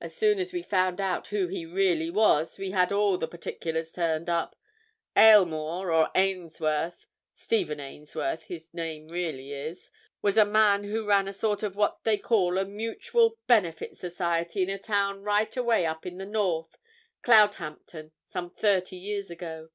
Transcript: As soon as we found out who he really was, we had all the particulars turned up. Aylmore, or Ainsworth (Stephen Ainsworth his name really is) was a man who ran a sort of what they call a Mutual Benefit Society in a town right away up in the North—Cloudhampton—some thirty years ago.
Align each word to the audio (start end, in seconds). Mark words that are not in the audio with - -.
As 0.00 0.12
soon 0.16 0.40
as 0.40 0.52
we 0.52 0.60
found 0.60 1.00
out 1.00 1.28
who 1.28 1.46
he 1.46 1.64
really 1.64 2.10
was, 2.10 2.58
we 2.58 2.72
had 2.72 2.90
all 2.90 3.16
the 3.16 3.28
particulars 3.28 3.92
turned 3.92 4.28
up. 4.28 4.56
Aylmore, 5.16 5.92
or 5.92 6.10
Ainsworth 6.16 7.06
(Stephen 7.32 7.78
Ainsworth 7.78 8.42
his 8.42 8.74
name 8.74 9.06
really 9.06 9.52
is) 9.52 9.92
was 10.20 10.36
a 10.36 10.44
man 10.44 10.82
who 10.82 11.06
ran 11.06 11.28
a 11.28 11.32
sort 11.32 11.62
of 11.62 11.76
what 11.76 12.02
they 12.02 12.18
call 12.18 12.58
a 12.58 12.64
Mutual 12.64 13.38
Benefit 13.46 13.96
Society 13.96 14.64
in 14.64 14.68
a 14.68 14.78
town 14.80 15.22
right 15.22 15.56
away 15.56 15.86
up 15.86 16.04
in 16.06 16.18
the 16.18 16.26
North—Cloudhampton—some 16.26 18.50
thirty 18.50 18.96
years 18.96 19.30
ago. 19.30 19.70